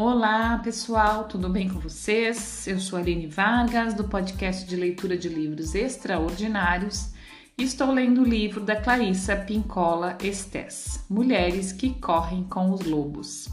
Olá, 0.00 0.56
pessoal, 0.58 1.24
tudo 1.24 1.48
bem 1.48 1.68
com 1.68 1.80
vocês? 1.80 2.68
Eu 2.68 2.78
sou 2.78 2.96
Aline 2.96 3.26
Vargas, 3.26 3.94
do 3.94 4.04
podcast 4.04 4.64
de 4.64 4.76
leitura 4.76 5.18
de 5.18 5.28
livros 5.28 5.74
extraordinários, 5.74 7.10
e 7.58 7.64
estou 7.64 7.90
lendo 7.90 8.20
o 8.22 8.24
livro 8.24 8.60
da 8.60 8.76
Clarissa 8.76 9.34
Pincola 9.34 10.16
Estés, 10.22 11.04
Mulheres 11.10 11.72
que 11.72 11.94
Correm 11.94 12.44
com 12.44 12.70
os 12.70 12.82
Lobos. 12.82 13.48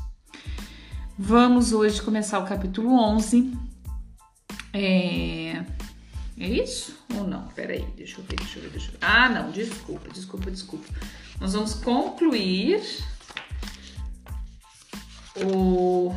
Vamos 1.17 1.73
hoje 1.73 1.99
começar 1.99 2.37
o 2.37 2.45
capítulo 2.45 2.93
11. 2.93 3.51
É, 4.71 5.63
é 6.37 6.47
isso 6.47 6.95
ou 7.15 7.25
não? 7.27 7.47
Peraí, 7.55 7.87
deixa 7.97 8.21
eu 8.21 8.23
ver, 8.23 8.35
deixa 8.35 8.59
eu 8.59 8.61
ver, 8.61 8.69
deixa 8.69 8.87
eu 8.89 8.91
ver. 8.91 8.99
Ah, 9.01 9.29
não, 9.29 9.49
desculpa, 9.49 10.09
desculpa, 10.09 10.51
desculpa. 10.51 10.85
Nós 11.41 11.53
vamos 11.53 11.73
concluir 11.73 12.83
o, 15.43 16.13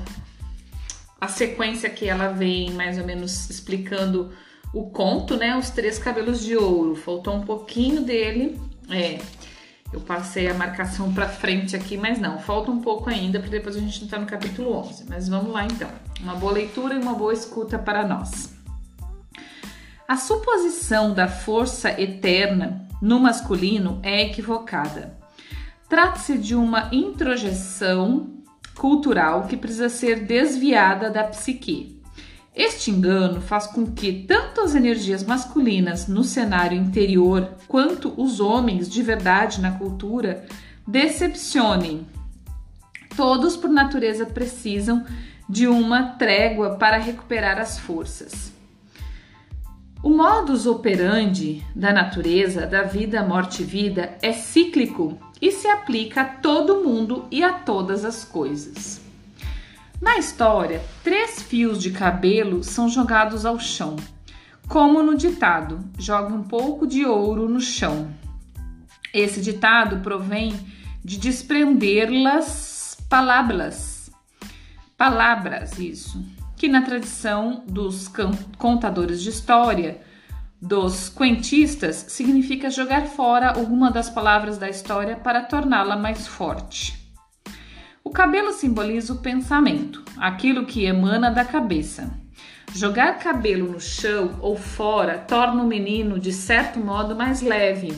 a 1.20 1.28
sequência 1.28 1.90
que 1.90 2.08
ela 2.08 2.28
vem 2.28 2.72
mais 2.72 2.98
ou 2.98 3.04
menos 3.04 3.50
explicando 3.50 4.32
o 4.72 4.90
conto, 4.90 5.36
né? 5.36 5.56
Os 5.56 5.70
três 5.70 5.98
cabelos 5.98 6.44
de 6.44 6.56
ouro. 6.56 6.94
Faltou 6.94 7.34
um 7.34 7.42
pouquinho 7.42 8.02
dele. 8.02 8.60
É, 8.90 9.18
eu 9.92 10.00
passei 10.00 10.48
a 10.48 10.54
marcação 10.54 11.12
para 11.12 11.28
frente 11.28 11.74
aqui, 11.74 11.96
mas 11.96 12.18
não, 12.18 12.38
falta 12.38 12.70
um 12.70 12.80
pouco 12.80 13.08
ainda 13.08 13.40
para 13.40 13.48
depois 13.48 13.76
a 13.76 13.80
gente 13.80 14.04
entrar 14.04 14.18
no 14.18 14.26
capítulo 14.26 14.72
11. 14.76 15.06
Mas 15.08 15.28
vamos 15.28 15.52
lá 15.52 15.64
então. 15.64 15.90
Uma 16.20 16.34
boa 16.34 16.52
leitura 16.52 16.94
e 16.94 16.98
uma 16.98 17.14
boa 17.14 17.32
escuta 17.32 17.78
para 17.78 18.06
nós. 18.06 18.54
A 20.06 20.16
suposição 20.16 21.12
da 21.12 21.28
força 21.28 22.00
eterna 22.00 22.86
no 23.00 23.20
masculino 23.20 24.00
é 24.02 24.22
equivocada. 24.22 25.16
Trata-se 25.88 26.36
de 26.36 26.54
uma 26.54 26.88
introjeção 26.92 28.37
cultural 28.78 29.46
que 29.46 29.56
precisa 29.56 29.88
ser 29.88 30.24
desviada 30.24 31.10
da 31.10 31.24
psique. 31.24 32.00
Este 32.54 32.90
engano 32.90 33.40
faz 33.40 33.66
com 33.66 33.86
que 33.86 34.24
tanto 34.26 34.60
as 34.60 34.74
energias 34.74 35.22
masculinas 35.22 36.08
no 36.08 36.24
cenário 36.24 36.76
interior 36.76 37.50
quanto 37.68 38.12
os 38.16 38.40
homens 38.40 38.88
de 38.88 39.02
verdade 39.02 39.60
na 39.60 39.72
cultura 39.72 40.44
decepcionem. 40.86 42.06
Todos, 43.14 43.56
por 43.56 43.68
natureza, 43.70 44.26
precisam 44.26 45.04
de 45.48 45.66
uma 45.66 46.02
trégua 46.12 46.76
para 46.76 46.98
recuperar 46.98 47.58
as 47.58 47.78
forças. 47.78 48.52
O 50.02 50.10
modus 50.10 50.66
operandi 50.66 51.64
da 51.74 51.92
natureza, 51.92 52.66
da 52.66 52.82
vida, 52.82 53.22
morte 53.22 53.62
e 53.62 53.66
vida, 53.66 54.16
é 54.22 54.32
cíclico 54.32 55.18
e 55.40 55.52
se 55.52 55.68
aplica 55.68 56.22
a 56.22 56.24
todo 56.24 56.82
mundo 56.82 57.26
e 57.30 57.42
a 57.42 57.52
todas 57.52 58.04
as 58.04 58.24
coisas. 58.24 59.00
Na 60.00 60.16
história, 60.16 60.80
três 61.02 61.42
fios 61.42 61.82
de 61.82 61.90
cabelo 61.90 62.62
são 62.62 62.88
jogados 62.88 63.44
ao 63.44 63.58
chão, 63.58 63.96
como 64.68 65.02
no 65.02 65.16
ditado: 65.16 65.80
joga 65.98 66.34
um 66.34 66.42
pouco 66.42 66.86
de 66.86 67.04
ouro 67.04 67.48
no 67.48 67.60
chão. 67.60 68.08
Esse 69.12 69.40
ditado 69.40 69.98
provém 69.98 70.54
de 71.04 71.18
desprender-las 71.18 72.96
palavras, 73.08 74.10
palavras, 74.96 75.78
isso, 75.78 76.22
que 76.56 76.68
na 76.68 76.82
tradição 76.82 77.64
dos 77.66 78.10
contadores 78.58 79.22
de 79.22 79.30
história 79.30 80.00
dos 80.60 81.08
quentistas 81.08 82.06
significa 82.08 82.70
jogar 82.70 83.06
fora 83.06 83.50
alguma 83.50 83.90
das 83.90 84.10
palavras 84.10 84.58
da 84.58 84.68
história 84.68 85.16
para 85.16 85.42
torná-la 85.42 85.96
mais 85.96 86.26
forte. 86.26 86.98
O 88.02 88.10
cabelo 88.10 88.52
simboliza 88.52 89.12
o 89.12 89.18
pensamento, 89.18 90.02
aquilo 90.16 90.66
que 90.66 90.84
emana 90.84 91.30
da 91.30 91.44
cabeça. 91.44 92.10
Jogar 92.74 93.18
cabelo 93.18 93.70
no 93.70 93.80
chão 93.80 94.38
ou 94.40 94.56
fora 94.56 95.18
torna 95.18 95.62
o 95.62 95.66
menino, 95.66 96.18
de 96.18 96.32
certo 96.32 96.78
modo, 96.80 97.14
mais 97.14 97.40
leve. 97.40 97.94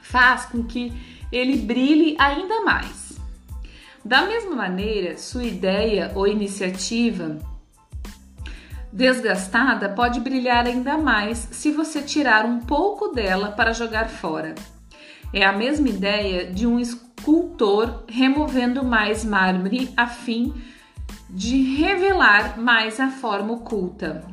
Faz 0.00 0.46
com 0.46 0.64
que 0.64 0.92
ele 1.30 1.58
brilhe 1.58 2.16
ainda 2.18 2.62
mais. 2.62 3.18
Da 4.04 4.22
mesma 4.22 4.56
maneira, 4.56 5.18
sua 5.18 5.44
ideia 5.44 6.10
ou 6.14 6.26
iniciativa 6.26 7.38
desgastada 8.92 9.88
pode 9.88 10.20
brilhar 10.20 10.66
ainda 10.66 10.98
mais 10.98 11.48
se 11.50 11.70
você 11.70 12.02
tirar 12.02 12.44
um 12.44 12.60
pouco 12.60 13.08
dela 13.08 13.52
para 13.52 13.72
jogar 13.72 14.08
fora. 14.08 14.54
É 15.32 15.44
a 15.44 15.52
mesma 15.52 15.88
ideia 15.88 16.50
de 16.50 16.66
um 16.66 16.78
escultor 16.78 18.04
removendo 18.08 18.84
mais 18.84 19.24
mármore 19.24 19.92
a 19.96 20.06
fim 20.06 20.52
de 21.28 21.76
revelar 21.76 22.58
mais 22.58 22.98
a 22.98 23.10
forma 23.10 23.52
oculta. 23.52 24.24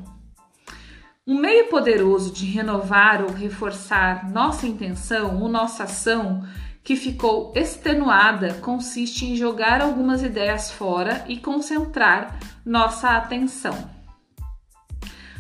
Um 1.26 1.38
meio 1.38 1.68
poderoso 1.68 2.34
de 2.34 2.46
renovar 2.46 3.22
ou 3.22 3.32
reforçar 3.32 4.32
nossa 4.32 4.66
intenção 4.66 5.42
ou 5.42 5.50
nossa 5.50 5.84
ação 5.84 6.44
que 6.84 6.96
ficou 6.96 7.52
extenuada 7.54 8.54
consiste 8.56 9.26
em 9.26 9.36
jogar 9.36 9.82
algumas 9.82 10.24
ideias 10.24 10.72
fora 10.72 11.26
e 11.28 11.38
concentrar 11.38 12.40
nossa 12.66 13.10
atenção. 13.10 13.97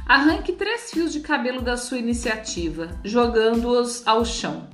Arranque 0.08 0.54
três 0.54 0.90
fios 0.90 1.12
de 1.12 1.20
cabelo 1.20 1.62
da 1.62 1.76
sua 1.76 1.98
iniciativa, 1.98 2.98
jogando-os 3.04 4.08
ao 4.08 4.24
chão. 4.24 4.70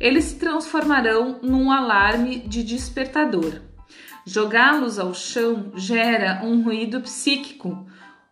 Eles 0.00 0.24
se 0.24 0.34
transformarão 0.34 1.38
num 1.42 1.70
alarme 1.70 2.40
de 2.40 2.64
despertador. 2.64 3.60
Jogá-los 4.26 4.98
ao 4.98 5.14
chão 5.14 5.70
gera 5.76 6.40
um 6.42 6.64
ruído 6.64 7.00
psíquico, 7.02 7.86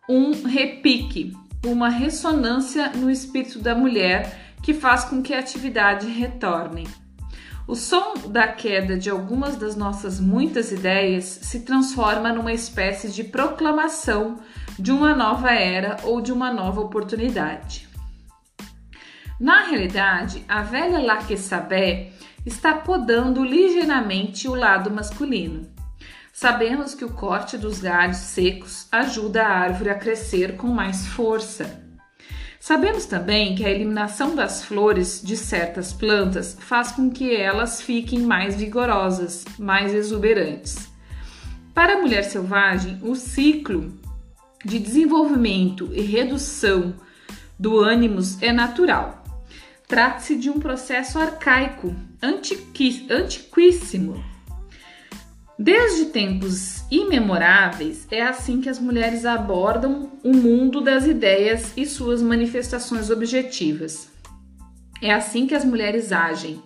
um 0.09 0.43
repique, 0.43 1.31
uma 1.65 1.87
ressonância 1.87 2.89
no 2.89 3.09
espírito 3.09 3.59
da 3.59 3.73
mulher 3.73 4.55
que 4.61 4.73
faz 4.73 5.05
com 5.05 5.21
que 5.21 5.33
a 5.33 5.39
atividade 5.39 6.07
retorne. 6.07 6.89
O 7.65 7.75
som 7.75 8.15
da 8.27 8.45
queda 8.49 8.97
de 8.97 9.09
algumas 9.09 9.55
das 9.55 9.77
nossas 9.77 10.19
muitas 10.19 10.73
ideias 10.73 11.23
se 11.23 11.61
transforma 11.61 12.33
numa 12.33 12.51
espécie 12.51 13.09
de 13.09 13.23
proclamação 13.23 14.39
de 14.77 14.91
uma 14.91 15.15
nova 15.15 15.51
era 15.51 15.97
ou 16.03 16.21
de 16.21 16.31
uma 16.31 16.51
nova 16.51 16.81
oportunidade. 16.81 17.87
Na 19.39 19.63
realidade, 19.63 20.43
a 20.47 20.61
velha 20.61 20.99
Laquesabé 20.99 22.11
está 22.45 22.73
podando 22.73 23.43
ligeiramente 23.43 24.47
o 24.47 24.55
lado 24.55 24.91
masculino. 24.91 25.71
Sabemos 26.31 26.95
que 26.95 27.05
o 27.05 27.13
corte 27.13 27.57
dos 27.57 27.79
galhos 27.79 28.17
secos 28.17 28.87
ajuda 28.91 29.43
a 29.43 29.49
árvore 29.49 29.89
a 29.89 29.95
crescer 29.95 30.55
com 30.57 30.67
mais 30.67 31.07
força. 31.07 31.83
Sabemos 32.59 33.05
também 33.05 33.55
que 33.55 33.65
a 33.65 33.69
eliminação 33.69 34.35
das 34.35 34.63
flores 34.63 35.21
de 35.21 35.35
certas 35.35 35.91
plantas 35.91 36.57
faz 36.59 36.91
com 36.93 37.09
que 37.11 37.35
elas 37.35 37.81
fiquem 37.81 38.19
mais 38.19 38.55
vigorosas, 38.55 39.43
mais 39.59 39.93
exuberantes. 39.93 40.89
Para 41.73 41.95
a 41.95 42.01
mulher 42.01 42.23
selvagem, 42.23 42.99
o 43.03 43.15
ciclo 43.15 43.91
de 44.63 44.79
desenvolvimento 44.79 45.89
e 45.93 46.01
redução 46.01 46.95
do 47.59 47.79
ânimos 47.79 48.41
é 48.41 48.51
natural. 48.51 49.23
Trata-se 49.87 50.35
de 50.35 50.49
um 50.49 50.59
processo 50.59 51.19
arcaico, 51.19 51.93
antiquíssimo. 52.21 54.23
Desde 55.59 56.05
tempos 56.05 56.83
imemoráveis, 56.89 58.07
é 58.09 58.21
assim 58.21 58.59
que 58.59 58.69
as 58.69 58.79
mulheres 58.79 59.25
abordam 59.25 60.11
o 60.23 60.33
mundo 60.33 60.81
das 60.81 61.05
ideias 61.05 61.73
e 61.77 61.85
suas 61.85 62.21
manifestações 62.21 63.09
objetivas. 63.09 64.09
É 65.01 65.13
assim 65.13 65.45
que 65.45 65.53
as 65.53 65.63
mulheres 65.63 66.11
agem. 66.11 66.61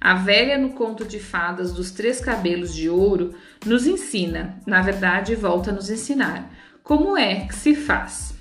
A 0.00 0.14
velha 0.14 0.56
no 0.56 0.70
conto 0.70 1.04
de 1.04 1.18
fadas 1.18 1.72
dos 1.72 1.90
três 1.90 2.20
cabelos 2.20 2.72
de 2.72 2.88
ouro 2.88 3.34
nos 3.66 3.86
ensina, 3.86 4.60
na 4.64 4.80
verdade, 4.80 5.34
volta 5.34 5.70
a 5.70 5.74
nos 5.74 5.90
ensinar 5.90 6.48
como 6.88 7.18
é 7.18 7.46
que 7.46 7.54
se 7.54 7.74
faz. 7.74 8.34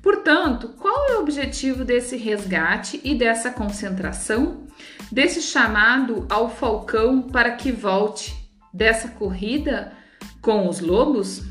Portanto, 0.00 0.68
qual 0.78 1.10
é 1.10 1.16
o 1.16 1.20
objetivo 1.20 1.84
desse 1.84 2.16
resgate 2.16 3.00
e 3.02 3.12
dessa 3.12 3.50
concentração, 3.50 4.68
desse 5.10 5.42
chamado 5.42 6.24
ao 6.30 6.48
falcão 6.48 7.22
para 7.22 7.56
que 7.56 7.72
volte 7.72 8.36
dessa 8.72 9.08
corrida 9.08 9.92
com 10.40 10.68
os 10.68 10.78
lobos? 10.78 11.42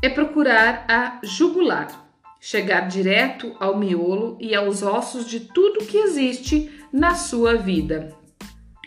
É 0.00 0.08
procurar 0.08 0.84
a 0.88 1.18
jugular, 1.24 2.08
chegar 2.38 2.82
direto 2.82 3.52
ao 3.58 3.76
miolo 3.76 4.38
e 4.40 4.54
aos 4.54 4.84
ossos 4.84 5.26
de 5.26 5.40
tudo 5.40 5.84
que 5.86 5.96
existe 5.96 6.70
na 6.92 7.16
sua 7.16 7.56
vida, 7.56 8.16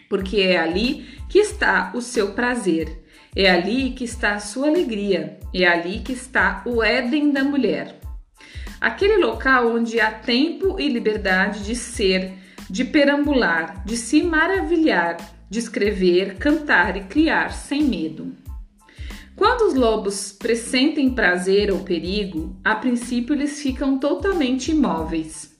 porque 0.09 0.37
é 0.37 0.57
ali 0.57 1.19
que 1.27 1.37
está 1.37 1.91
o 1.93 2.01
seu 2.01 2.31
prazer 2.31 3.00
é 3.35 3.49
ali 3.49 3.91
que 3.91 4.03
está 4.03 4.33
a 4.33 4.39
sua 4.39 4.67
alegria, 4.67 5.39
é 5.53 5.65
ali 5.65 5.99
que 5.99 6.11
está 6.11 6.61
o 6.65 6.83
Éden 6.83 7.31
da 7.31 7.43
mulher. 7.43 7.95
Aquele 8.79 9.17
local 9.17 9.75
onde 9.75 9.99
há 9.99 10.11
tempo 10.11 10.79
e 10.79 10.89
liberdade 10.89 11.63
de 11.63 11.75
ser, 11.75 12.33
de 12.69 12.83
perambular, 12.83 13.83
de 13.85 13.95
se 13.95 14.21
maravilhar, 14.23 15.17
de 15.49 15.59
escrever, 15.59 16.37
cantar 16.37 16.97
e 16.97 17.01
criar 17.01 17.51
sem 17.53 17.83
medo. 17.83 18.33
Quando 19.35 19.67
os 19.67 19.73
lobos 19.73 20.31
pressentem 20.31 21.13
prazer 21.13 21.71
ou 21.71 21.79
perigo, 21.79 22.55
a 22.63 22.75
princípio 22.75 23.33
eles 23.33 23.61
ficam 23.61 23.97
totalmente 23.97 24.71
imóveis. 24.71 25.57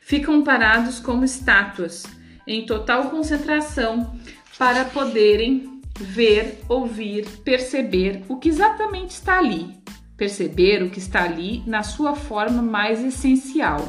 Ficam 0.00 0.42
parados 0.42 0.98
como 0.98 1.24
estátuas, 1.24 2.04
em 2.46 2.66
total 2.66 3.10
concentração, 3.10 4.18
para 4.58 4.84
poderem 4.84 5.71
ver, 5.98 6.62
ouvir, 6.68 7.26
perceber 7.44 8.24
o 8.28 8.36
que 8.36 8.48
exatamente 8.48 9.10
está 9.10 9.38
ali. 9.38 9.76
Perceber 10.16 10.82
o 10.82 10.90
que 10.90 10.98
está 10.98 11.24
ali 11.24 11.62
na 11.66 11.82
sua 11.82 12.14
forma 12.14 12.62
mais 12.62 13.02
essencial. 13.04 13.80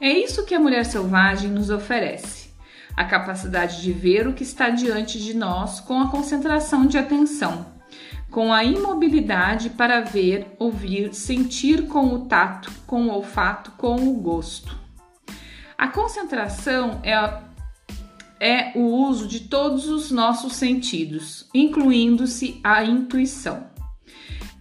É 0.00 0.10
isso 0.10 0.44
que 0.44 0.54
a 0.54 0.60
mulher 0.60 0.84
selvagem 0.84 1.50
nos 1.50 1.70
oferece: 1.70 2.50
a 2.96 3.04
capacidade 3.04 3.80
de 3.80 3.92
ver 3.92 4.28
o 4.28 4.34
que 4.34 4.42
está 4.42 4.68
diante 4.68 5.18
de 5.18 5.34
nós 5.34 5.80
com 5.80 6.00
a 6.00 6.10
concentração 6.10 6.86
de 6.86 6.98
atenção, 6.98 7.66
com 8.30 8.52
a 8.52 8.62
imobilidade 8.62 9.70
para 9.70 10.02
ver, 10.02 10.46
ouvir, 10.58 11.14
sentir 11.14 11.86
com 11.86 12.12
o 12.12 12.26
tato, 12.26 12.70
com 12.86 13.06
o 13.06 13.10
olfato, 13.10 13.70
com 13.72 13.96
o 13.96 14.14
gosto. 14.14 14.76
A 15.78 15.88
concentração 15.88 17.00
é, 17.02 17.14
é 18.40 18.72
o 18.74 18.82
uso 18.82 19.26
de 19.26 19.40
todos 19.40 19.88
os 19.88 20.10
nossos 20.10 20.54
sentidos, 20.54 21.48
incluindo-se 21.54 22.60
a 22.62 22.84
intuição. 22.84 23.66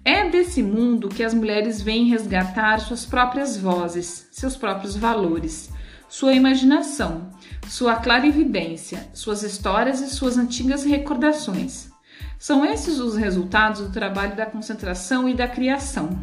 É 0.04 0.30
desse 0.30 0.62
mundo 0.62 1.10
que 1.10 1.24
as 1.24 1.33
mulheres 1.33 1.81
vêm 1.81 2.06
resgatar 2.06 2.80
suas 2.80 3.06
próprias 3.06 3.57
vozes, 3.57 4.27
seus 4.31 4.56
próprios 4.56 4.95
valores, 4.95 5.72
sua 6.07 6.33
imaginação, 6.33 7.31
sua 7.68 7.95
clarividência, 7.95 9.10
suas 9.13 9.42
histórias 9.42 10.01
e 10.01 10.10
suas 10.10 10.38
antigas 10.38 10.83
recordações. 10.83 11.89
São 12.38 12.63
esses 12.63 13.00
os 13.00 13.16
resultados 13.16 13.81
do 13.81 13.92
trabalho 13.92 14.36
da 14.36 14.45
concentração 14.45 15.27
e 15.27 15.33
da 15.33 15.48
criação. 15.48 16.19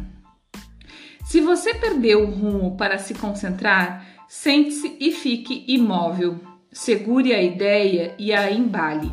Se 1.25 1.41
você 1.41 1.73
perdeu 1.73 2.23
o 2.23 2.31
rumo 2.31 2.77
para 2.77 2.97
se 2.97 3.13
concentrar, 3.13 4.05
sente-se 4.27 4.95
e 4.99 5.11
fique 5.11 5.65
imóvel. 5.67 6.52
Segure 6.73 7.31
a 7.33 7.41
ideia 7.41 8.15
e 8.17 8.33
a 8.33 8.51
embale. 8.51 9.11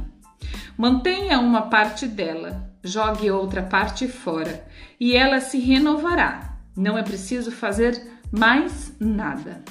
Mantenha 0.78 1.38
uma 1.38 1.62
parte 1.68 2.06
dela, 2.08 2.72
jogue 2.82 3.30
outra 3.30 3.62
parte 3.62 4.08
fora 4.08 4.66
e 4.98 5.14
ela 5.14 5.40
se 5.40 5.58
renovará. 5.58 6.56
Não 6.74 6.96
é 6.96 7.02
preciso 7.02 7.52
fazer 7.52 8.02
mais 8.32 8.96
nada. 8.98 9.62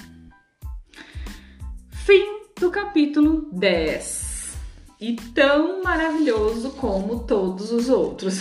Fim 1.90 2.42
do 2.60 2.70
capítulo 2.70 3.50
10. 3.54 4.56
E 5.02 5.16
tão 5.34 5.82
maravilhoso 5.82 6.72
como 6.72 7.24
todos 7.24 7.72
os 7.72 7.90
outros. 7.90 8.40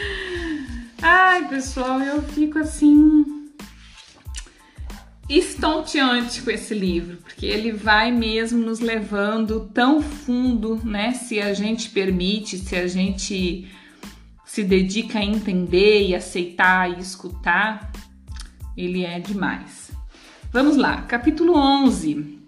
Ai, 1.02 1.46
pessoal, 1.48 2.00
eu 2.00 2.22
fico 2.22 2.58
assim 2.58 3.37
estonteante 5.28 6.40
com 6.40 6.50
esse 6.50 6.74
livro, 6.74 7.18
porque 7.18 7.44
ele 7.44 7.70
vai 7.70 8.10
mesmo 8.10 8.64
nos 8.64 8.80
levando 8.80 9.68
tão 9.74 10.00
fundo, 10.00 10.80
né? 10.82 11.12
Se 11.12 11.38
a 11.40 11.52
gente 11.52 11.90
permite, 11.90 12.56
se 12.56 12.74
a 12.74 12.86
gente 12.86 13.70
se 14.44 14.64
dedica 14.64 15.18
a 15.18 15.24
entender 15.24 16.08
e 16.08 16.14
aceitar 16.14 16.90
e 16.90 17.00
escutar, 17.00 17.92
ele 18.74 19.04
é 19.04 19.20
demais. 19.20 19.90
Vamos 20.50 20.76
lá, 20.76 21.02
capítulo 21.02 21.54
11. 21.54 22.38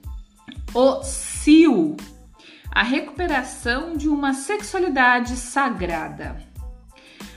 O 0.73 1.03
Sil, 1.05 1.97
a 2.71 2.83
recuperação 2.83 3.95
de 3.95 4.09
uma 4.09 4.33
sexualidade 4.33 5.37
sagrada. 5.37 6.41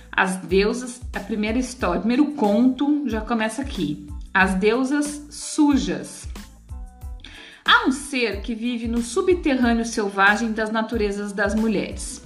As 0.10 0.38
deusas, 0.38 1.02
a 1.14 1.20
primeira 1.20 1.58
história, 1.58 1.98
o 1.98 2.02
primeiro 2.02 2.34
conto 2.34 3.10
já 3.10 3.20
começa 3.20 3.62
aqui 3.62 4.08
as 4.34 4.56
deusas 4.56 5.28
sujas. 5.30 6.28
Há 7.64 7.88
um 7.88 7.92
ser 7.92 8.42
que 8.42 8.56
vive 8.56 8.88
no 8.88 9.02
subterrâneo 9.02 9.86
selvagem 9.86 10.52
das 10.52 10.72
naturezas 10.72 11.32
das 11.32 11.56
mulheres. 11.56 12.24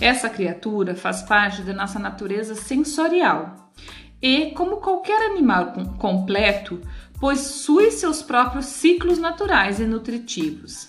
Essa 0.00 0.30
criatura 0.30 0.94
faz 0.94 1.22
parte 1.22 1.62
da 1.62 1.72
nossa 1.72 1.98
natureza 1.98 2.54
sensorial 2.54 3.72
e, 4.20 4.52
como 4.52 4.76
qualquer 4.76 5.30
animal 5.30 5.72
completo, 5.98 6.80
possui 7.20 7.90
seus 7.90 8.22
próprios 8.22 8.66
ciclos 8.66 9.18
naturais 9.18 9.78
e 9.78 9.84
nutritivos. 9.84 10.88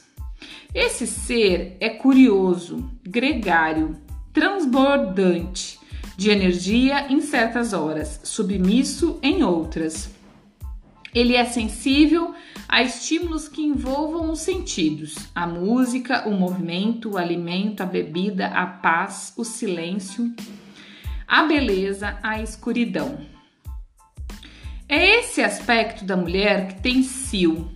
Esse 0.73 1.05
ser 1.05 1.77
é 1.79 1.89
curioso, 1.89 2.89
gregário, 3.03 3.97
transbordante 4.31 5.79
de 6.17 6.29
energia 6.29 7.11
em 7.11 7.21
certas 7.21 7.73
horas, 7.73 8.19
submisso 8.23 9.19
em 9.21 9.43
outras. 9.43 10.12
Ele 11.13 11.35
é 11.35 11.45
sensível 11.45 12.33
a 12.67 12.81
estímulos 12.81 13.47
que 13.47 13.61
envolvam 13.61 14.31
os 14.31 14.39
sentidos: 14.39 15.15
a 15.35 15.45
música, 15.45 16.27
o 16.27 16.31
movimento, 16.31 17.11
o 17.11 17.17
alimento, 17.17 17.83
a 17.83 17.85
bebida, 17.85 18.47
a 18.47 18.65
paz, 18.65 19.33
o 19.37 19.43
silêncio, 19.43 20.33
a 21.27 21.43
beleza, 21.43 22.17
a 22.23 22.41
escuridão. 22.41 23.19
É 24.89 25.19
esse 25.19 25.41
aspecto 25.41 26.03
da 26.03 26.17
mulher 26.17 26.67
que 26.67 26.81
tem 26.81 27.03
cio. 27.03 27.71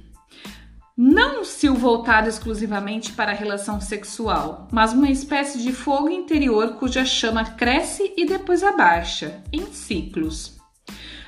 Não 0.96 1.42
um 1.42 1.44
cio 1.44 1.76
voltado 1.76 2.28
exclusivamente 2.28 3.14
para 3.14 3.32
a 3.32 3.36
relação 3.36 3.80
sexual, 3.80 4.68
mas 4.72 4.94
uma 4.94 5.12
espécie 5.12 5.62
de 5.62 5.72
fogo 5.72 6.10
interior 6.10 6.76
cuja 6.78 7.06
chama 7.06 7.46
cresce 7.46 8.14
e 8.18 8.26
depois 8.26 8.64
abaixa, 8.64 9.44
em 9.54 9.68
ciclos. 9.68 10.57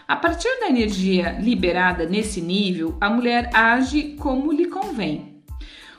A 0.10 0.16
partir 0.16 0.50
da 0.60 0.68
energia 0.68 1.38
liberada 1.40 2.04
nesse 2.04 2.42
nível, 2.42 2.98
a 3.00 3.12
mulher 3.12 3.52
age 3.54 4.16
como 4.18 4.52
lhe 4.52 4.66
convém. 4.66 5.44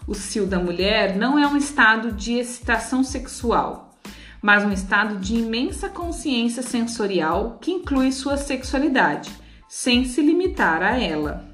O 0.05 0.17
cio 0.17 0.49
da 0.49 0.59
mulher 0.59 1.17
não 1.17 1.39
é 1.39 1.47
um 1.47 1.57
estado 1.57 2.11
de 2.11 2.33
excitação 2.33 3.05
sexual, 3.05 3.97
mas 4.43 4.65
um 4.65 4.73
estado 4.73 5.17
de 5.21 5.37
imensa 5.37 5.89
consciência 5.89 6.61
sensorial 6.61 7.59
que 7.61 7.71
inclui 7.71 8.11
sua 8.11 8.37
sexualidade, 8.37 9.31
sem 9.69 10.05
se 10.05 10.21
limitar 10.21 10.83
a 10.83 10.99
ela. 11.01 11.50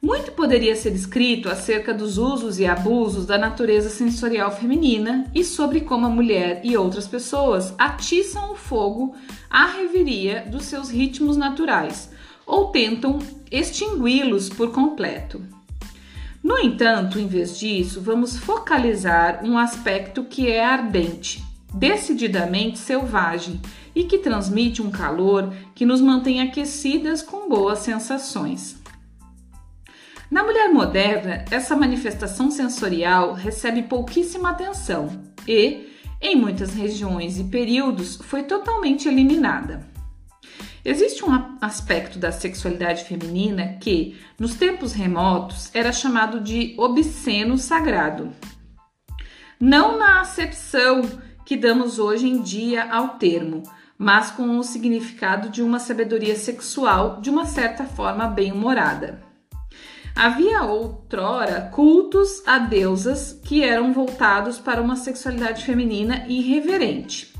Muito 0.00 0.30
poderia 0.30 0.76
ser 0.76 0.94
escrito 0.94 1.48
acerca 1.48 1.92
dos 1.92 2.18
usos 2.18 2.60
e 2.60 2.66
abusos 2.66 3.26
da 3.26 3.36
natureza 3.36 3.90
sensorial 3.90 4.50
feminina 4.50 5.28
e 5.34 5.42
sobre 5.42 5.80
como 5.80 6.06
a 6.06 6.08
mulher 6.08 6.60
e 6.62 6.76
outras 6.76 7.08
pessoas 7.08 7.74
atiçam 7.76 8.52
o 8.52 8.54
fogo 8.54 9.16
à 9.50 9.66
reveria 9.66 10.46
dos 10.48 10.66
seus 10.66 10.88
ritmos 10.88 11.36
naturais 11.36 12.10
ou 12.46 12.68
tentam 12.68 13.18
extingui-los 13.50 14.48
por 14.48 14.70
completo. 14.70 15.42
No 16.40 16.56
entanto, 16.56 17.18
em 17.18 17.26
vez 17.26 17.58
disso, 17.58 18.00
vamos 18.00 18.38
focalizar 18.38 19.44
um 19.44 19.58
aspecto 19.58 20.22
que 20.22 20.48
é 20.48 20.64
ardente, 20.64 21.42
decididamente 21.74 22.78
selvagem 22.78 23.60
e 23.94 24.04
que 24.04 24.18
transmite 24.18 24.80
um 24.80 24.90
calor 24.92 25.52
que 25.74 25.84
nos 25.84 26.00
mantém 26.00 26.40
aquecidas 26.40 27.20
com 27.20 27.48
boas 27.48 27.80
sensações. 27.80 28.77
Na 30.30 30.42
mulher 30.42 30.68
moderna, 30.68 31.44
essa 31.50 31.74
manifestação 31.74 32.50
sensorial 32.50 33.32
recebe 33.32 33.82
pouquíssima 33.82 34.50
atenção 34.50 35.24
e, 35.46 35.88
em 36.20 36.36
muitas 36.36 36.74
regiões 36.74 37.38
e 37.38 37.44
períodos, 37.44 38.16
foi 38.16 38.42
totalmente 38.42 39.08
eliminada. 39.08 39.88
Existe 40.84 41.24
um 41.24 41.56
aspecto 41.60 42.18
da 42.18 42.30
sexualidade 42.30 43.04
feminina 43.04 43.78
que, 43.80 44.18
nos 44.38 44.54
tempos 44.54 44.92
remotos, 44.92 45.70
era 45.74 45.92
chamado 45.92 46.40
de 46.40 46.74
obsceno 46.78 47.56
sagrado. 47.56 48.30
Não 49.58 49.98
na 49.98 50.20
acepção 50.20 51.02
que 51.44 51.56
damos 51.56 51.98
hoje 51.98 52.28
em 52.28 52.42
dia 52.42 52.84
ao 52.92 53.16
termo, 53.16 53.62
mas 53.96 54.30
com 54.30 54.58
o 54.58 54.62
significado 54.62 55.48
de 55.48 55.62
uma 55.62 55.78
sabedoria 55.78 56.36
sexual 56.36 57.20
de 57.20 57.30
uma 57.30 57.46
certa 57.46 57.84
forma 57.84 58.28
bem-humorada. 58.28 59.27
Havia 60.18 60.64
outrora 60.64 61.70
cultos 61.72 62.42
a 62.44 62.58
deusas 62.58 63.40
que 63.44 63.62
eram 63.62 63.92
voltados 63.92 64.58
para 64.58 64.82
uma 64.82 64.96
sexualidade 64.96 65.64
feminina 65.64 66.24
irreverente. 66.26 67.32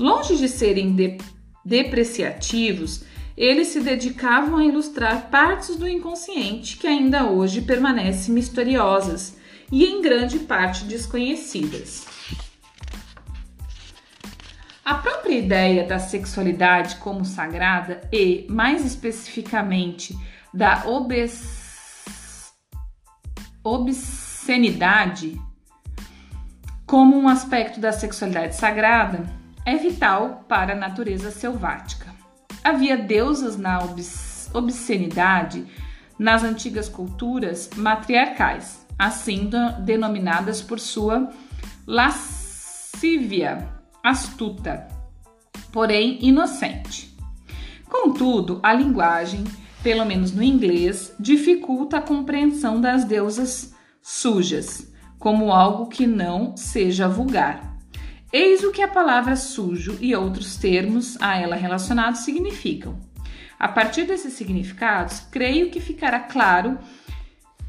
Longe 0.00 0.38
de 0.38 0.48
serem 0.48 0.94
de 0.94 1.18
depreciativos, 1.62 3.04
eles 3.36 3.68
se 3.68 3.80
dedicavam 3.82 4.56
a 4.56 4.64
ilustrar 4.64 5.28
partes 5.28 5.76
do 5.76 5.86
inconsciente 5.86 6.78
que 6.78 6.86
ainda 6.86 7.26
hoje 7.26 7.60
permanecem 7.60 8.32
misteriosas 8.34 9.36
e 9.70 9.84
em 9.84 10.00
grande 10.00 10.38
parte 10.38 10.84
desconhecidas. 10.84 12.06
A 14.82 14.94
própria 14.94 15.34
ideia 15.34 15.86
da 15.86 15.98
sexualidade 15.98 16.96
como 16.96 17.22
sagrada 17.26 18.00
e, 18.10 18.46
mais 18.48 18.82
especificamente, 18.86 20.16
da 20.54 20.84
obsessão 20.86 21.67
obscenidade 23.74 25.40
como 26.86 27.18
um 27.18 27.28
aspecto 27.28 27.78
da 27.78 27.92
sexualidade 27.92 28.56
sagrada, 28.56 29.30
é 29.64 29.76
vital 29.76 30.46
para 30.48 30.72
a 30.72 30.76
natureza 30.76 31.30
selvática. 31.30 32.06
Havia 32.64 32.96
deusas 32.96 33.58
na 33.58 33.78
obs 33.80 34.50
obscenidade 34.54 35.66
nas 36.18 36.42
antigas 36.42 36.88
culturas 36.88 37.68
matriarcais, 37.76 38.86
assim 38.98 39.50
denominadas 39.80 40.62
por 40.62 40.80
sua 40.80 41.28
lascívia 41.86 43.68
astuta, 44.02 44.88
porém 45.70 46.18
inocente. 46.22 47.14
Contudo, 47.86 48.58
a 48.62 48.72
linguagem, 48.72 49.44
pelo 49.82 50.04
menos 50.04 50.32
no 50.32 50.42
inglês, 50.42 51.14
dificulta 51.18 51.98
a 51.98 52.02
compreensão 52.02 52.80
das 52.80 53.04
deusas 53.04 53.74
sujas 54.02 54.92
como 55.18 55.52
algo 55.52 55.86
que 55.86 56.06
não 56.06 56.56
seja 56.56 57.08
vulgar. 57.08 57.76
Eis 58.32 58.62
o 58.62 58.70
que 58.70 58.82
a 58.82 58.88
palavra 58.88 59.36
sujo 59.36 59.96
e 60.00 60.14
outros 60.14 60.56
termos 60.56 61.20
a 61.20 61.36
ela 61.36 61.56
relacionados 61.56 62.20
significam. 62.20 62.98
A 63.58 63.68
partir 63.68 64.04
desses 64.04 64.34
significados, 64.34 65.20
creio 65.30 65.70
que 65.70 65.80
ficará 65.80 66.20
claro 66.20 66.78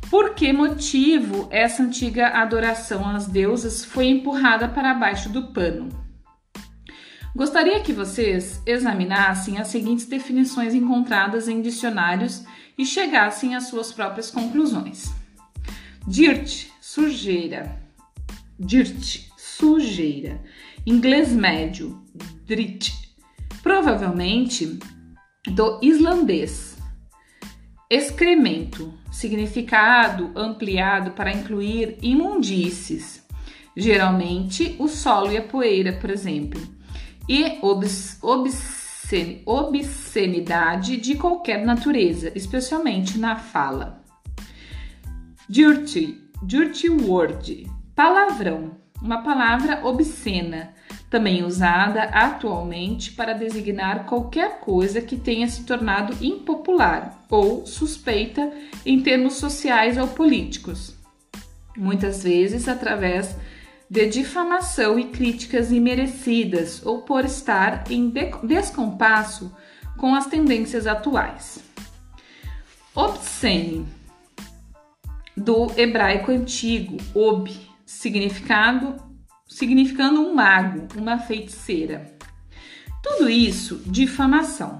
por 0.10 0.34
que 0.34 0.52
motivo 0.52 1.48
essa 1.50 1.82
antiga 1.82 2.30
adoração 2.30 3.08
às 3.08 3.26
deusas 3.26 3.86
foi 3.86 4.08
empurrada 4.08 4.68
para 4.68 4.94
baixo 4.94 5.30
do 5.30 5.48
pano. 5.48 5.90
Gostaria 7.36 7.80
que 7.80 7.94
vocês 7.94 8.62
examinassem 8.66 9.60
as 9.60 9.68
seguintes 9.68 10.06
definições 10.06 10.74
encontradas 10.74 11.48
em 11.48 11.62
dicionários 11.62 12.44
e 12.78 12.86
chegassem 12.86 13.56
às 13.56 13.66
suas 13.66 13.92
próprias 13.92 14.32
conclusões. 14.32 15.12
Dirt, 16.08 16.68
sujeira. 16.82 17.80
Dirt, 18.60 19.28
sujeira. 19.38 20.42
Inglês 20.86 21.32
médio, 21.32 22.04
drit. 22.46 22.94
Provavelmente 23.62 24.80
do 25.46 25.80
islandês. 25.84 26.78
Excremento, 27.90 28.94
significado 29.12 30.32
ampliado 30.36 31.12
para 31.12 31.32
incluir 31.32 31.98
imundícies, 32.02 33.26
geralmente 33.76 34.76
o 34.78 34.88
solo 34.88 35.32
e 35.32 35.38
a 35.38 35.42
poeira, 35.42 35.94
por 35.94 36.10
exemplo, 36.10 36.62
e 37.30 37.60
obs 37.62 38.18
obscen 38.24 39.44
obscenidade 39.46 40.98
de 40.98 41.14
qualquer 41.14 41.64
natureza, 41.64 42.32
especialmente 42.36 43.20
na 43.20 43.36
fala. 43.36 44.04
Dirty, 45.48 46.20
dirty 46.42 46.90
word, 46.90 47.68
palavrão, 47.96 48.72
uma 49.02 49.22
palavra 49.22 49.86
obscena, 49.86 50.74
também 51.10 51.44
usada 51.44 52.04
atualmente 52.04 53.12
para 53.12 53.34
designar 53.34 54.06
qualquer 54.06 54.60
coisa 54.60 55.02
que 55.02 55.16
tenha 55.16 55.48
se 55.48 55.64
tornado 55.64 56.16
impopular 56.24 57.26
ou 57.30 57.66
suspeita 57.66 58.52
em 58.86 59.02
termos 59.02 59.36
sociais 59.36 59.98
ou 59.98 60.08
políticos, 60.08 60.96
muitas 61.76 62.24
vezes 62.24 62.68
através 62.68 63.36
de 63.90 64.06
difamação 64.08 65.00
e 65.00 65.06
críticas 65.06 65.72
imerecidas 65.72 66.86
ou 66.86 67.02
por 67.02 67.26
estar 67.26 67.90
em 67.90 68.14
descompasso 68.44 69.52
com 69.98 70.14
as 70.14 70.28
tendências 70.28 70.86
atuais. 70.86 71.64
Obscene, 72.94 73.88
do 75.36 75.72
hebraico 75.76 76.32
antigo, 76.32 76.98
ob, 77.16 77.50
significado 77.86 79.10
significando 79.50 80.22
um 80.22 80.34
mago, 80.34 80.88
uma 80.96 81.18
feiticeira. 81.18 82.14
Tudo 83.02 83.30
isso 83.30 83.82
difamação. 83.86 84.80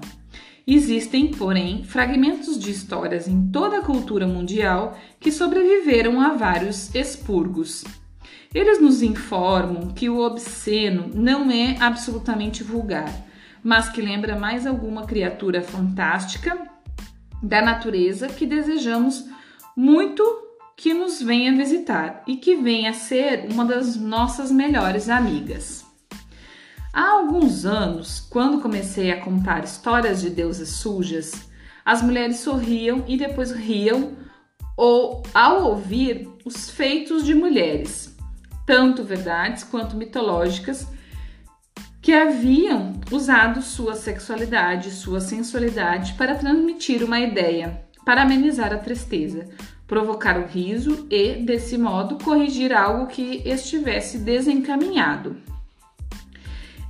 Existem, 0.66 1.32
porém, 1.32 1.82
fragmentos 1.82 2.56
de 2.56 2.70
histórias 2.70 3.26
em 3.26 3.50
toda 3.50 3.78
a 3.78 3.82
cultura 3.82 4.26
mundial 4.26 4.96
que 5.18 5.32
sobreviveram 5.32 6.20
a 6.20 6.34
vários 6.34 6.94
expurgos. 6.94 7.84
Eles 8.52 8.80
nos 8.80 9.00
informam 9.00 9.92
que 9.94 10.10
o 10.10 10.18
obsceno 10.18 11.08
não 11.14 11.48
é 11.52 11.76
absolutamente 11.78 12.64
vulgar, 12.64 13.08
mas 13.62 13.88
que 13.88 14.02
lembra 14.02 14.36
mais 14.36 14.66
alguma 14.66 15.06
criatura 15.06 15.62
fantástica 15.62 16.58
da 17.40 17.62
natureza 17.62 18.26
que 18.26 18.44
desejamos 18.44 19.24
muito 19.76 20.24
que 20.76 20.92
nos 20.92 21.22
venha 21.22 21.54
visitar 21.54 22.24
e 22.26 22.38
que 22.38 22.56
venha 22.56 22.92
ser 22.92 23.46
uma 23.52 23.64
das 23.64 23.94
nossas 23.94 24.50
melhores 24.50 25.08
amigas. 25.08 25.84
Há 26.92 27.08
alguns 27.08 27.64
anos, 27.64 28.18
quando 28.18 28.60
comecei 28.60 29.12
a 29.12 29.20
contar 29.20 29.62
histórias 29.62 30.20
de 30.20 30.28
deusas 30.28 30.70
sujas, 30.70 31.48
as 31.84 32.02
mulheres 32.02 32.40
sorriam 32.40 33.04
e 33.06 33.16
depois 33.16 33.52
riam 33.52 34.16
ou 34.76 35.22
ao 35.32 35.66
ouvir 35.66 36.28
os 36.44 36.68
feitos 36.68 37.24
de 37.24 37.32
mulheres, 37.32 38.16
tanto 38.70 39.02
verdades 39.02 39.64
quanto 39.64 39.96
mitológicas, 39.96 40.86
que 42.00 42.12
haviam 42.12 43.00
usado 43.10 43.60
sua 43.62 43.96
sexualidade, 43.96 44.92
sua 44.92 45.20
sensualidade 45.20 46.12
para 46.12 46.36
transmitir 46.36 47.02
uma 47.02 47.18
ideia, 47.18 47.82
para 48.06 48.22
amenizar 48.22 48.72
a 48.72 48.78
tristeza, 48.78 49.48
provocar 49.88 50.38
o 50.38 50.46
riso 50.46 51.04
e, 51.10 51.42
desse 51.44 51.76
modo, 51.76 52.22
corrigir 52.22 52.72
algo 52.72 53.08
que 53.08 53.42
estivesse 53.44 54.18
desencaminhado. 54.18 55.36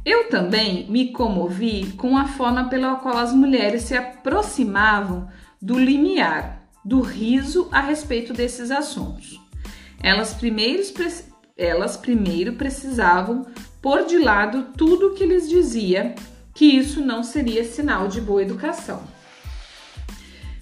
Eu 0.05 0.29
também 0.29 0.87
me 0.91 1.13
comovi 1.13 1.95
com 1.97 2.15
a 2.15 2.27
forma 2.27 2.69
pela 2.69 2.97
qual 2.97 3.17
as 3.17 3.33
mulheres 3.33 3.85
se 3.85 3.97
aproximavam 3.97 5.31
do 5.63 5.79
limiar, 5.79 6.63
do 6.85 7.01
riso 7.01 7.71
a 7.73 7.81
respeito 7.81 8.35
desses 8.35 8.71
assuntos. 8.71 9.41
Elas, 10.03 10.33
primeiros, 10.33 10.91
elas 11.61 11.95
primeiro 11.97 12.55
precisavam 12.55 13.47
pôr 13.83 14.07
de 14.07 14.19
lado 14.19 14.69
tudo 14.76 15.14
que 15.14 15.26
lhes 15.26 15.49
dizia 15.49 16.14
que 16.55 16.64
isso 16.64 17.00
não 17.00 17.23
seria 17.23 17.62
sinal 17.64 18.09
de 18.09 18.19
boa 18.19 18.43
educação. 18.43 19.02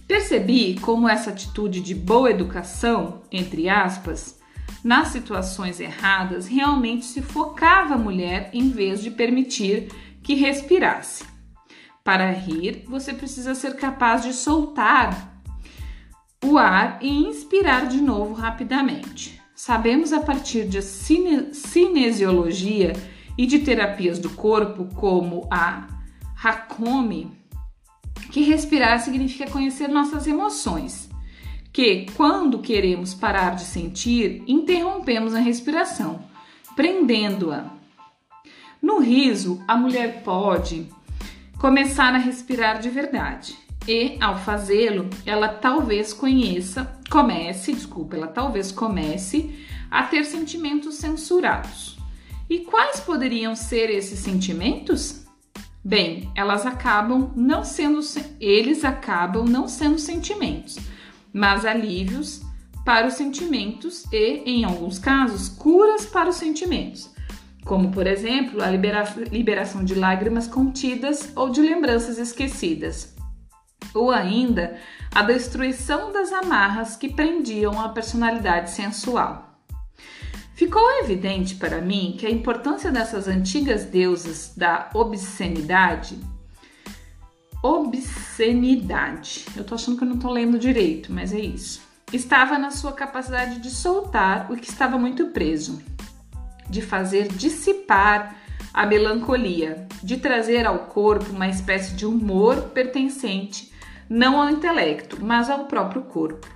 Percebi 0.09 0.79
como 0.81 1.09
essa 1.09 1.31
atitude 1.31 1.81
de 1.81 1.95
boa 1.95 2.31
educação, 2.31 3.23
entre 3.31 3.69
aspas, 3.69 4.39
nas 4.83 5.09
situações 5.09 5.79
erradas, 5.79 6.47
realmente 6.47 7.05
se 7.05 7.23
focava 7.23 7.95
a 7.95 7.99
mulher 7.99 8.51
em 8.53 8.71
vez 8.71 9.01
de 9.01 9.11
permitir 9.11 9.89
que 10.23 10.35
respirasse. 10.35 11.25
Para 12.03 12.31
rir, 12.31 12.85
você 12.89 13.13
precisa 13.13 13.55
ser 13.55 13.77
capaz 13.77 14.23
de 14.23 14.33
soltar 14.33 15.41
o 16.45 16.57
ar 16.57 16.99
e 17.01 17.09
inspirar 17.09 17.87
de 17.87 18.01
novo 18.01 18.35
rapidamente. 18.35 19.38
Sabemos 19.59 20.13
a 20.13 20.21
partir 20.21 20.69
de 20.69 20.81
cine 20.81 21.53
cinesiologia 21.53 22.93
e 23.37 23.45
de 23.45 23.59
terapias 23.59 24.21
do 24.21 24.31
corpo, 24.31 24.85
como 24.95 25.49
a 25.51 25.89
Hakomi, 26.41 27.37
que 28.31 28.43
respirar 28.43 29.01
significa 29.01 29.51
conhecer 29.51 29.89
nossas 29.89 30.29
emoções, 30.29 31.11
que 31.73 32.07
quando 32.17 32.61
queremos 32.61 33.15
parar 33.15 33.57
de 33.57 33.65
sentir, 33.65 34.45
interrompemos 34.47 35.35
a 35.35 35.41
respiração, 35.41 36.23
prendendo-a. 36.77 37.69
No 38.81 39.01
riso, 39.01 39.61
a 39.67 39.77
mulher 39.77 40.23
pode 40.23 40.87
começar 41.59 42.15
a 42.15 42.19
respirar 42.19 42.79
de 42.79 42.91
verdade. 42.91 43.59
E 43.89 44.19
ao 44.21 44.37
fazê-lo, 44.37 45.09
ela 45.25 45.49
talvez 45.49 46.13
conheça, 46.13 47.01
comece, 47.09 47.73
desculpa, 47.73 48.17
ela 48.17 48.27
talvez 48.27 48.71
comece 48.71 49.67
a 49.91 50.03
ter 50.03 50.25
sentimentos 50.25 50.97
censurados. 50.97 51.97
E 52.51 52.59
quais 52.59 53.01
poderiam 53.01 53.57
ser 53.57 53.89
esses 53.89 54.19
sentimentos? 54.19 55.23
Bem, 55.83 56.31
elas 56.35 56.67
acabam 56.67 57.33
não 57.35 57.65
sendo, 57.65 58.01
eles 58.39 58.85
acabam 58.85 59.47
não 59.47 59.67
sendo 59.67 59.99
sentimentos, 59.99 60.77
mas 61.33 61.65
alívios 61.65 62.43
para 62.85 63.07
os 63.07 63.15
sentimentos 63.15 64.05
e, 64.13 64.43
em 64.45 64.65
alguns 64.65 64.99
casos, 64.99 65.49
curas 65.49 66.05
para 66.05 66.29
os 66.29 66.37
sentimentos, 66.37 67.11
como 67.65 67.91
por 67.91 68.07
exemplo 68.07 68.63
a 68.63 68.69
libera 68.69 69.03
liberação 69.33 69.83
de 69.83 69.95
lágrimas 69.95 70.47
contidas 70.47 71.33
ou 71.35 71.49
de 71.49 71.63
lembranças 71.63 72.19
esquecidas, 72.19 73.17
ou 73.95 74.11
ainda 74.11 74.77
a 75.15 75.23
destruição 75.23 76.13
das 76.13 76.33
amarras 76.33 76.97
que 76.97 77.13
prendiam 77.13 77.81
a 77.81 77.89
personalidade 77.89 78.71
sensual. 78.71 79.61
Ficou 80.55 80.83
evidente 81.01 81.55
para 81.55 81.81
mim 81.81 82.17
que 82.19 82.27
a 82.27 82.31
importância 82.31 82.91
dessas 82.91 83.29
antigas 83.29 83.85
deusas 83.85 84.53
da 84.57 84.91
obscenidade. 84.93 86.19
Obscenidade. 87.63 89.47
Eu 89.57 89.65
tô 89.65 89.77
achando 89.77 89.97
que 89.97 90.05
eu 90.05 90.09
não 90.09 90.19
tô 90.19 90.31
lendo 90.31 90.59
direito, 90.59 91.13
mas 91.13 91.33
é 91.33 91.39
isso. 91.39 91.81
Estava 92.13 92.59
na 92.59 92.71
sua 92.71 92.93
capacidade 92.93 93.61
de 93.61 93.71
soltar 93.71 94.51
o 94.51 94.57
que 94.57 94.69
estava 94.69 94.99
muito 94.99 95.27
preso. 95.29 95.81
de 96.69 96.83
fazer 96.83 97.29
dissipar 97.29 98.37
a 98.73 98.87
melancolia, 98.87 99.87
de 100.03 100.19
trazer 100.19 100.67
ao 100.67 100.81
corpo 100.81 101.31
uma 101.31 101.49
espécie 101.49 101.95
de 101.95 102.07
humor 102.07 102.71
pertencente 102.75 103.73
não 104.09 104.41
ao 104.41 104.51
intelecto, 104.51 105.19
mas 105.25 105.51
ao 105.51 105.65
próprio 105.67 106.03
corpo, 106.03 106.49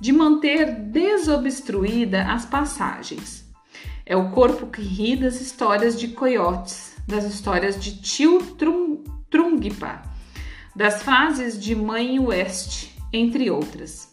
de 0.00 0.12
manter 0.12 0.74
desobstruída 0.74 2.24
as 2.32 2.44
passagens. 2.44 3.44
É 4.04 4.16
o 4.16 4.30
corpo 4.30 4.66
que 4.66 4.82
ri 4.82 5.16
das 5.16 5.40
histórias 5.40 5.98
de 5.98 6.08
coiotes, 6.08 6.96
das 7.06 7.24
histórias 7.24 7.82
de 7.82 8.00
tio 8.00 8.40
Trungpa, 9.30 10.02
das 10.74 11.02
fases 11.02 11.60
de 11.60 11.74
Mãe 11.74 12.18
West, 12.18 12.90
entre 13.12 13.50
outras. 13.50 14.12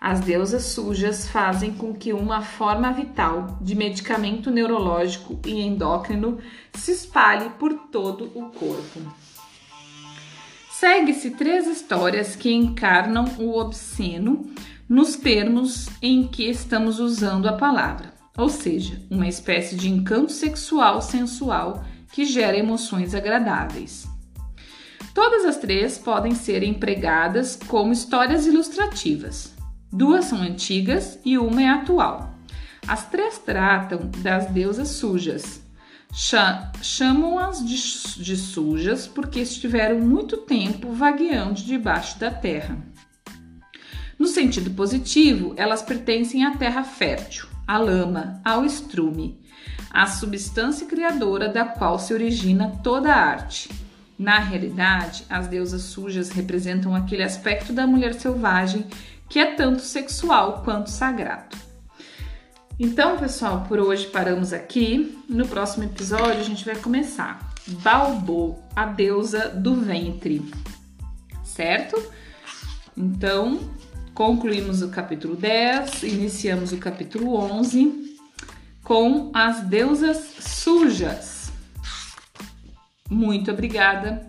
As 0.00 0.18
deusas 0.20 0.64
sujas 0.64 1.28
fazem 1.28 1.74
com 1.74 1.94
que 1.94 2.12
uma 2.12 2.42
forma 2.42 2.92
vital 2.92 3.56
de 3.60 3.74
medicamento 3.76 4.50
neurológico 4.50 5.38
e 5.46 5.60
endócrino 5.60 6.38
se 6.74 6.90
espalhe 6.90 7.50
por 7.50 7.72
todo 7.90 8.24
o 8.34 8.50
corpo. 8.50 9.00
Segue-se 10.82 11.30
três 11.30 11.68
histórias 11.68 12.34
que 12.34 12.52
encarnam 12.52 13.24
o 13.38 13.56
obsceno 13.56 14.50
nos 14.88 15.14
termos 15.14 15.86
em 16.02 16.26
que 16.26 16.50
estamos 16.50 16.98
usando 16.98 17.46
a 17.46 17.52
palavra, 17.52 18.12
ou 18.36 18.48
seja, 18.48 19.00
uma 19.08 19.28
espécie 19.28 19.76
de 19.76 19.88
encanto 19.88 20.32
sexual 20.32 21.00
sensual 21.00 21.84
que 22.12 22.24
gera 22.24 22.58
emoções 22.58 23.14
agradáveis. 23.14 24.08
Todas 25.14 25.44
as 25.44 25.56
três 25.58 25.98
podem 25.98 26.34
ser 26.34 26.64
empregadas 26.64 27.54
como 27.68 27.92
histórias 27.92 28.44
ilustrativas. 28.44 29.54
Duas 29.92 30.24
são 30.24 30.42
antigas 30.42 31.16
e 31.24 31.38
uma 31.38 31.62
é 31.62 31.68
atual. 31.68 32.34
As 32.88 33.08
três 33.08 33.38
tratam 33.38 34.10
das 34.18 34.46
deusas 34.46 34.88
sujas. 34.88 35.62
Chamam-as 36.12 37.64
de, 37.64 38.22
de 38.22 38.36
sujas 38.36 39.06
porque 39.06 39.40
estiveram 39.40 39.98
muito 40.00 40.36
tempo 40.38 40.92
vagueando 40.92 41.62
debaixo 41.62 42.18
da 42.18 42.30
terra. 42.30 42.76
No 44.18 44.26
sentido 44.26 44.70
positivo, 44.70 45.54
elas 45.56 45.82
pertencem 45.82 46.44
à 46.44 46.56
terra 46.56 46.84
fértil, 46.84 47.46
à 47.66 47.78
lama, 47.78 48.40
ao 48.44 48.64
estrume, 48.64 49.40
à 49.90 50.06
substância 50.06 50.86
criadora 50.86 51.48
da 51.48 51.64
qual 51.64 51.98
se 51.98 52.12
origina 52.14 52.80
toda 52.82 53.12
a 53.12 53.16
arte 53.16 53.68
na 54.22 54.38
realidade, 54.38 55.24
as 55.28 55.48
deusas 55.48 55.82
sujas 55.82 56.30
representam 56.30 56.94
aquele 56.94 57.24
aspecto 57.24 57.72
da 57.72 57.88
mulher 57.88 58.14
selvagem 58.14 58.86
que 59.28 59.40
é 59.40 59.54
tanto 59.56 59.82
sexual 59.82 60.62
quanto 60.62 60.90
sagrado. 60.90 61.56
Então, 62.84 63.16
pessoal, 63.16 63.64
por 63.68 63.78
hoje 63.78 64.08
paramos 64.08 64.52
aqui. 64.52 65.16
No 65.28 65.46
próximo 65.46 65.84
episódio 65.84 66.40
a 66.40 66.42
gente 66.42 66.64
vai 66.64 66.74
começar 66.74 67.54
Balbo, 67.80 68.58
a 68.74 68.86
deusa 68.86 69.50
do 69.50 69.76
ventre. 69.76 70.44
Certo? 71.44 71.94
Então, 72.96 73.60
concluímos 74.12 74.82
o 74.82 74.88
capítulo 74.88 75.36
10, 75.36 76.02
iniciamos 76.02 76.72
o 76.72 76.78
capítulo 76.78 77.36
11 77.36 78.18
com 78.82 79.30
as 79.32 79.60
deusas 79.60 80.16
sujas. 80.40 81.52
Muito 83.08 83.52
obrigada. 83.52 84.28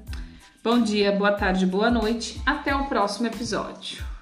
Bom 0.63 0.79
dia, 0.79 1.11
boa 1.11 1.31
tarde, 1.31 1.65
boa 1.65 1.89
noite. 1.89 2.39
Até 2.45 2.75
o 2.75 2.85
próximo 2.85 3.25
episódio. 3.25 4.12